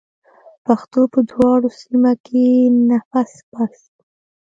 پښتو 0.65 1.01
په 1.13 1.19
دواړو 1.29 1.69
سیمه 1.81 2.13
کې 2.25 2.45
نفس 2.89 3.31
باسي. 3.51 3.91